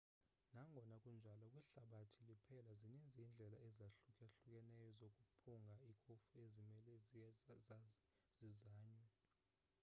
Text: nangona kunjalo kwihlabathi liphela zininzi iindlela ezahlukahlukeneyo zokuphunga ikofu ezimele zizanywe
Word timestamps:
nangona 0.53 0.95
kunjalo 1.03 1.45
kwihlabathi 1.55 2.19
liphela 2.29 2.73
zininzi 2.81 3.17
iindlela 3.21 3.57
ezahlukahlukeneyo 3.67 4.87
zokuphunga 4.99 5.75
ikofu 5.91 6.29
ezimele 6.43 6.93
zizanywe 8.37 9.05